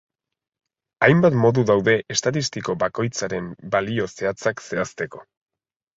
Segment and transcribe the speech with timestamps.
[1.07, 5.27] Hainbat modu daude estatistiko bakoitzaren balio zehatzak zehazteko.